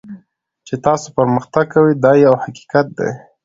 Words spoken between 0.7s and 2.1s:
تاسو پرمختګ کوئ